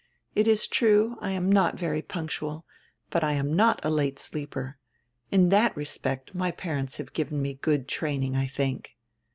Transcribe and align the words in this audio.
It 0.33 0.47
is 0.47 0.65
true, 0.67 1.15
I 1.21 1.29
am 1.29 1.51
not 1.51 1.77
very 1.77 2.01
punctual, 2.01 2.65
but 3.11 3.23
I 3.23 3.33
am 3.33 3.55
not 3.55 3.79
a 3.85 3.91
late 3.91 4.17
sleeper. 4.17 4.79
In 5.29 5.49
that 5.49 5.77
respect 5.77 6.33
my 6.33 6.49
parents 6.49 6.97
have 6.97 7.13
given 7.13 7.39
me 7.39 7.53
good 7.61 7.87
training, 7.87 8.35
I 8.35 8.47
diink." 8.47 8.87